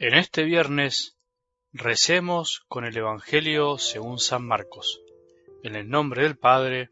[0.00, 1.18] En este viernes
[1.72, 5.00] recemos con el Evangelio según San Marcos,
[5.64, 6.88] en el nombre del Padre,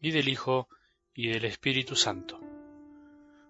[0.00, 0.68] y del Hijo,
[1.12, 2.38] y del Espíritu Santo.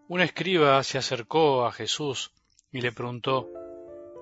[0.08, 2.32] Un escriba se acercó a Jesús
[2.72, 3.50] y le preguntó,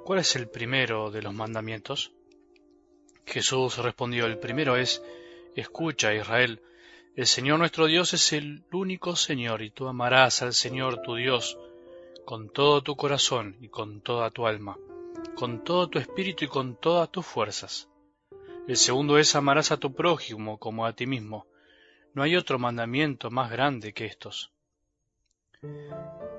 [0.04, 2.10] ¿cuál es el primero de los mandamientos?
[3.24, 5.00] Jesús respondió, el primero es,
[5.54, 6.60] escucha Israel,
[7.14, 11.57] el Señor nuestro Dios es el único Señor y tú amarás al Señor tu Dios
[12.25, 14.79] con todo tu corazón y con toda tu alma,
[15.35, 17.89] con todo tu espíritu y con todas tus fuerzas.
[18.68, 21.46] El segundo es amarás a tu prójimo como a ti mismo.
[22.14, 24.53] No hay otro mandamiento más grande que estos.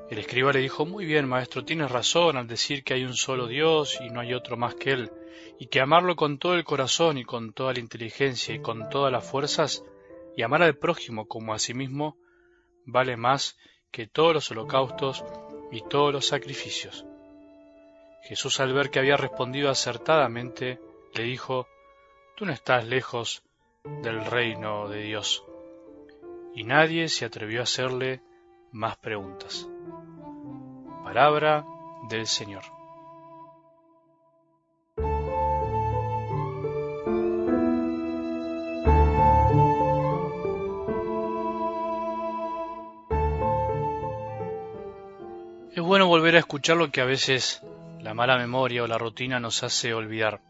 [0.09, 3.47] El escriba le dijo, muy bien, maestro, tienes razón al decir que hay un solo
[3.47, 5.11] Dios y no hay otro más que Él,
[5.59, 9.11] y que amarlo con todo el corazón y con toda la inteligencia y con todas
[9.11, 9.83] las fuerzas,
[10.37, 12.17] y amar al prójimo como a sí mismo,
[12.85, 13.57] vale más
[13.91, 15.23] que todos los holocaustos
[15.73, 17.05] y todos los sacrificios.
[18.21, 20.79] Jesús al ver que había respondido acertadamente,
[21.13, 21.67] le dijo,
[22.35, 23.43] Tú no estás lejos
[23.83, 25.43] del reino de Dios.
[26.53, 28.21] Y nadie se atrevió a hacerle
[28.71, 29.67] más preguntas.
[31.03, 31.65] Palabra
[32.09, 32.63] del Señor.
[46.31, 47.61] A escuchar lo que a veces
[47.99, 50.41] la mala memoria o la rutina nos hace olvidar.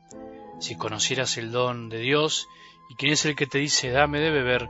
[0.59, 2.47] Si conocieras el don de Dios
[2.89, 4.69] y quién es el que te dice dame de beber,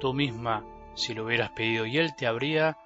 [0.00, 2.76] tú misma si lo hubieras pedido y Él te habría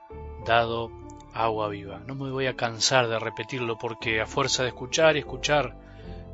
[0.45, 0.91] dado
[1.33, 2.01] agua viva.
[2.07, 5.77] No me voy a cansar de repetirlo porque a fuerza de escuchar y escuchar,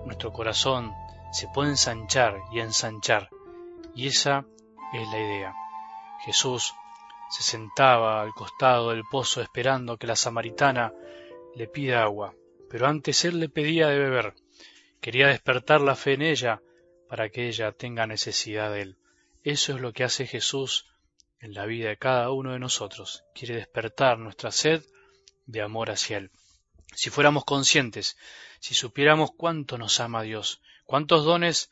[0.04, 0.92] nuestro corazón
[1.32, 3.30] se puede ensanchar y ensanchar.
[3.94, 4.44] Y esa
[4.92, 5.54] es la idea.
[6.24, 6.74] Jesús
[7.30, 10.92] se sentaba al costado del pozo esperando que la samaritana
[11.54, 12.34] le pida agua,
[12.68, 14.34] pero antes él le pedía de beber.
[15.00, 16.60] Quería despertar la fe en ella
[17.08, 18.98] para que ella tenga necesidad de él.
[19.42, 20.86] Eso es lo que hace Jesús
[21.40, 23.24] en la vida de cada uno de nosotros.
[23.34, 24.84] Quiere despertar nuestra sed
[25.46, 26.30] de amor hacia Él.
[26.94, 28.16] Si fuéramos conscientes,
[28.58, 31.70] si supiéramos cuánto nos ama Dios, cuántos dones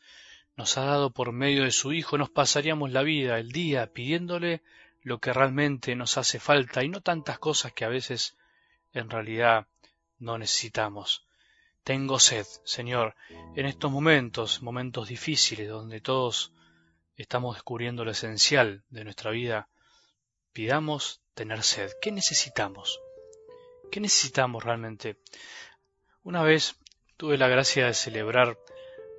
[0.55, 4.61] nos ha dado por medio de su Hijo, nos pasaríamos la vida, el día, pidiéndole
[5.01, 8.37] lo que realmente nos hace falta y no tantas cosas que a veces
[8.93, 9.67] en realidad
[10.17, 11.25] no necesitamos.
[11.83, 13.15] Tengo sed, Señor,
[13.55, 16.53] en estos momentos, momentos difíciles, donde todos
[17.15, 19.69] estamos descubriendo lo esencial de nuestra vida,
[20.53, 21.91] pidamos tener sed.
[22.01, 22.99] ¿Qué necesitamos?
[23.91, 25.17] ¿Qué necesitamos realmente?
[26.23, 26.75] Una vez
[27.17, 28.57] tuve la gracia de celebrar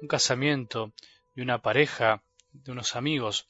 [0.01, 0.93] un casamiento
[1.35, 3.49] de una pareja, de unos amigos,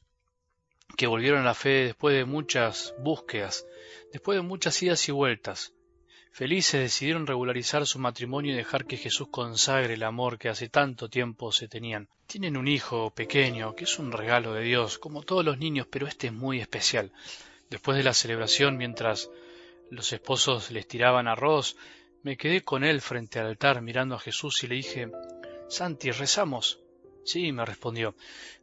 [0.97, 3.65] que volvieron a la fe después de muchas búsquedas,
[4.11, 5.73] después de muchas idas y vueltas.
[6.33, 11.09] Felices decidieron regularizar su matrimonio y dejar que Jesús consagre el amor que hace tanto
[11.09, 12.07] tiempo se tenían.
[12.25, 16.07] Tienen un hijo pequeño, que es un regalo de Dios, como todos los niños, pero
[16.07, 17.11] este es muy especial.
[17.69, 19.29] Después de la celebración, mientras
[19.89, 21.75] los esposos les tiraban arroz,
[22.23, 25.11] me quedé con él frente al altar mirando a Jesús y le dije,
[25.67, 26.79] Santi, rezamos.
[27.23, 28.15] Sí, me respondió.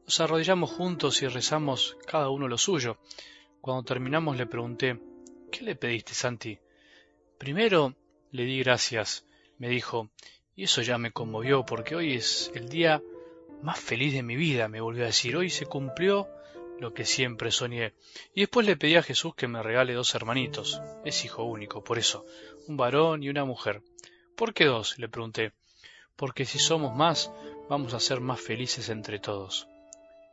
[0.05, 2.99] Nos arrodillamos juntos y rezamos cada uno lo suyo.
[3.61, 4.99] Cuando terminamos le pregunté,
[5.51, 6.59] ¿qué le pediste, Santi?
[7.39, 7.95] Primero
[8.31, 9.27] le di gracias,
[9.59, 10.11] me dijo,
[10.57, 13.03] y eso ya me conmovió porque hoy es el día
[13.63, 15.37] más feliz de mi vida, me volvió a decir.
[15.37, 16.29] Hoy se cumplió
[16.81, 17.95] lo que siempre soñé.
[18.35, 20.81] Y después le pedí a Jesús que me regale dos hermanitos.
[21.05, 22.25] Es hijo único, por eso,
[22.67, 23.83] un varón y una mujer.
[24.37, 24.99] ¿Por qué dos?
[24.99, 25.53] le pregunté.
[26.17, 27.31] Porque si somos más,
[27.69, 29.69] vamos a ser más felices entre todos.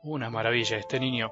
[0.03, 1.31] Una maravilla este niño.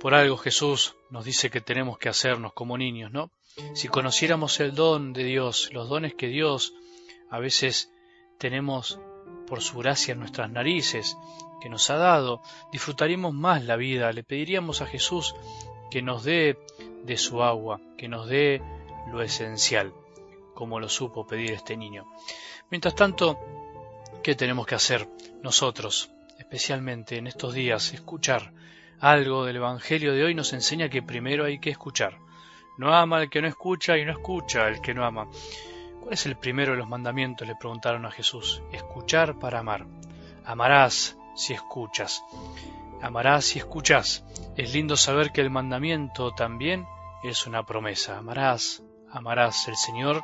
[0.00, 3.30] Por algo Jesús nos dice que tenemos que hacernos como niños, ¿no?
[3.74, 6.72] Si conociéramos el don de Dios, los dones que Dios
[7.30, 7.90] a veces
[8.38, 9.00] tenemos
[9.46, 11.16] por su gracia en nuestras narices,
[11.60, 15.34] que nos ha dado, disfrutaríamos más la vida, le pediríamos a Jesús
[15.90, 16.58] que nos dé
[17.04, 18.62] de su agua, que nos dé
[19.10, 19.92] lo esencial,
[20.54, 22.06] como lo supo pedir este niño.
[22.70, 23.38] Mientras tanto,
[24.22, 25.08] ¿qué tenemos que hacer
[25.42, 27.92] nosotros, especialmente en estos días?
[27.92, 28.52] Escuchar
[29.00, 32.18] algo del Evangelio de hoy nos enseña que primero hay que escuchar.
[32.78, 35.28] No ama el que no escucha y no escucha el que no ama.
[36.00, 37.46] ¿Cuál es el primero de los mandamientos?
[37.46, 38.62] le preguntaron a Jesús.
[38.72, 39.86] Escuchar para amar.
[40.44, 42.22] Amarás si escuchas.
[43.02, 44.24] Amarás si escuchas.
[44.56, 46.86] Es lindo saber que el mandamiento también
[47.22, 48.18] es una promesa.
[48.18, 49.68] Amarás, amarás.
[49.68, 50.22] El Señor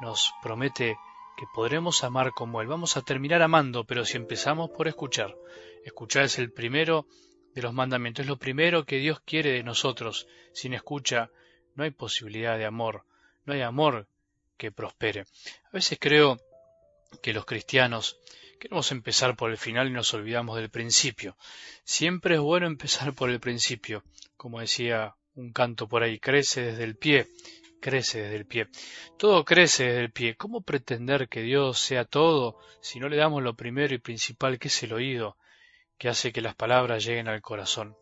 [0.00, 0.96] nos promete
[1.36, 2.66] que podremos amar como Él.
[2.66, 5.36] Vamos a terminar amando, pero si empezamos por escuchar.
[5.84, 7.06] Escuchar es el primero
[7.54, 10.26] de los mandamientos, es lo primero que Dios quiere de nosotros.
[10.52, 11.30] Sin escucha
[11.74, 13.04] no hay posibilidad de amor,
[13.44, 14.06] no hay amor
[14.56, 15.20] que prospere.
[15.20, 16.38] A veces creo
[17.22, 18.18] que los cristianos
[18.58, 21.36] queremos empezar por el final y nos olvidamos del principio.
[21.84, 24.04] Siempre es bueno empezar por el principio.
[24.36, 27.28] Como decía un canto por ahí, crece desde el pie,
[27.80, 28.68] crece desde el pie.
[29.18, 30.36] Todo crece desde el pie.
[30.36, 34.68] ¿Cómo pretender que Dios sea todo si no le damos lo primero y principal que
[34.68, 35.36] es el oído,
[35.98, 37.96] que hace que las palabras lleguen al corazón?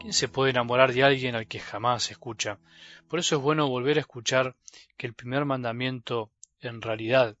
[0.00, 2.58] ¿Quién se puede enamorar de alguien al que jamás escucha?
[3.08, 4.54] Por eso es bueno volver a escuchar
[4.96, 6.30] que el primer mandamiento
[6.60, 7.36] en realidad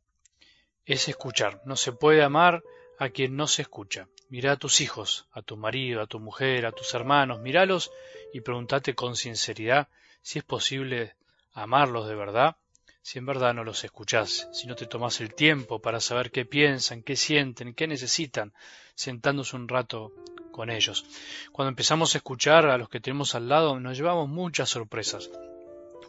[0.86, 1.60] es escuchar.
[1.66, 2.62] No se puede amar
[2.98, 4.08] a quien no se escucha.
[4.30, 7.90] Mira a tus hijos, a tu marido, a tu mujer, a tus hermanos, míralos
[8.32, 9.88] y pregúntate con sinceridad
[10.22, 11.14] si es posible
[11.62, 12.56] amarlos de verdad,
[13.02, 16.44] si en verdad no los escuchás, si no te tomas el tiempo para saber qué
[16.44, 18.52] piensan, qué sienten, qué necesitan,
[18.94, 20.12] sentándose un rato
[20.52, 21.04] con ellos.
[21.52, 25.30] Cuando empezamos a escuchar a los que tenemos al lado, nos llevamos muchas sorpresas,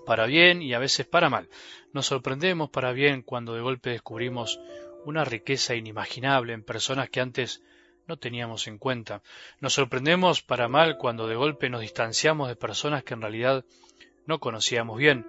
[0.06, 1.50] para bien y a veces para mal.
[1.94, 4.60] Nos sorprendemos para bien cuando de golpe descubrimos
[5.06, 7.62] una riqueza inimaginable en personas que antes
[8.08, 9.22] no teníamos en cuenta.
[9.60, 13.66] Nos sorprendemos para mal cuando de golpe nos distanciamos de personas que en realidad
[14.26, 15.26] no conocíamos bien,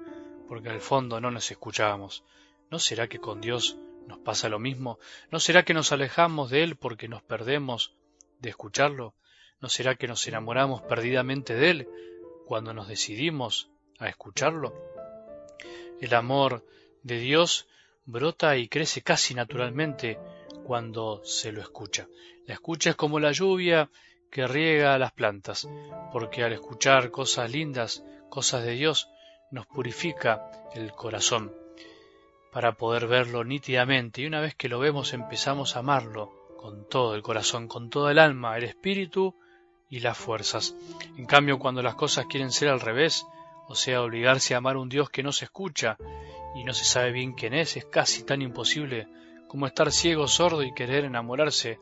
[0.50, 2.25] porque al fondo no nos escuchábamos.
[2.73, 4.99] ¿No será que con Dios nos pasa lo mismo?
[5.31, 7.94] ¿No será que nos alejamos de Él porque nos perdemos
[8.41, 9.14] de escucharlo?
[9.61, 11.88] ¿No será que nos enamoramos perdidamente de Él
[12.47, 13.70] cuando nos decidimos
[14.00, 14.75] a escucharlo?
[16.00, 16.67] El amor
[17.05, 17.69] de Dios
[18.05, 20.19] brota y crece casi naturalmente
[20.64, 22.08] cuando se lo escucha.
[22.47, 23.88] La escucha es como la lluvia
[24.32, 25.69] que riega las plantas,
[26.11, 29.08] porque al escuchar cosas lindas, cosas de Dios,
[29.50, 31.52] nos purifica el corazón
[32.52, 37.14] para poder verlo nítidamente y una vez que lo vemos empezamos a amarlo con todo
[37.14, 39.35] el corazón, con todo el alma, el espíritu
[39.88, 40.75] y las fuerzas.
[41.17, 43.26] En cambio, cuando las cosas quieren ser al revés,
[43.67, 45.97] o sea, obligarse a amar a un Dios que no se escucha
[46.55, 49.08] y no se sabe bien quién es, es casi tan imposible
[49.49, 51.79] como estar ciego, sordo y querer enamorarse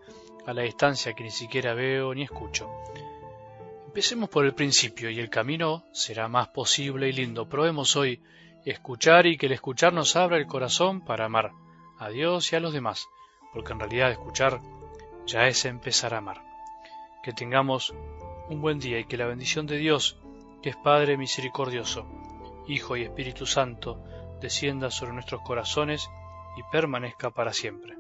[0.47, 2.70] a la distancia que ni siquiera veo ni escucho.
[3.99, 7.49] Empecemos por el principio y el camino será más posible y lindo.
[7.49, 8.23] Probemos hoy
[8.65, 11.50] escuchar y que el escuchar nos abra el corazón para amar
[11.99, 13.09] a Dios y a los demás,
[13.53, 14.61] porque en realidad escuchar
[15.27, 16.45] ya es empezar a amar.
[17.25, 17.93] Que tengamos
[18.49, 20.17] un buen día y que la bendición de Dios,
[20.62, 22.06] que es Padre misericordioso,
[22.69, 24.01] Hijo y Espíritu Santo,
[24.41, 26.09] descienda sobre nuestros corazones
[26.56, 27.97] y permanezca para siempre.